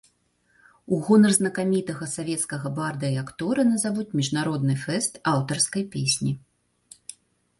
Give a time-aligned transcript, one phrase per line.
[0.95, 6.31] У гонар знакамітага савецкага барда і актора назавуць міжнародны фэст аўтарскай песні.